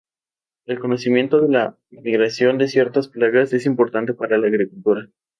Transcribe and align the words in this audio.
El 0.65 0.79
conocimiento 0.79 1.39
de 1.41 1.49
la 1.49 1.77
migración 1.91 2.57
de 2.57 2.67
ciertas 2.67 3.07
plagas 3.07 3.53
es 3.53 3.67
importante 3.67 4.15
para 4.15 4.39
la 4.39 4.47
agricultura. 4.47 5.07